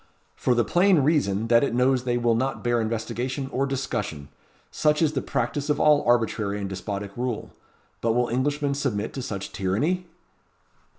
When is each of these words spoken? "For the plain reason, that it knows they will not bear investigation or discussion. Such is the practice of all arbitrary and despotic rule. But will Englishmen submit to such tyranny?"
"For 0.35 0.55
the 0.55 0.65
plain 0.65 0.97
reason, 1.03 1.45
that 1.49 1.63
it 1.63 1.75
knows 1.75 2.05
they 2.05 2.17
will 2.17 2.33
not 2.33 2.63
bear 2.63 2.81
investigation 2.81 3.47
or 3.51 3.67
discussion. 3.67 4.29
Such 4.71 4.99
is 4.99 5.13
the 5.13 5.21
practice 5.21 5.69
of 5.69 5.79
all 5.79 6.03
arbitrary 6.07 6.59
and 6.59 6.67
despotic 6.67 7.11
rule. 7.15 7.51
But 8.01 8.13
will 8.13 8.27
Englishmen 8.27 8.73
submit 8.73 9.13
to 9.13 9.21
such 9.21 9.51
tyranny?" 9.51 10.07